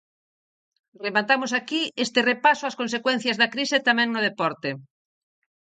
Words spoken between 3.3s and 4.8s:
da crise tamén no deporte.